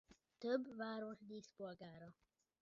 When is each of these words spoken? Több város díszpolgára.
Több 0.37 0.75
város 0.75 1.17
díszpolgára. 1.25 2.13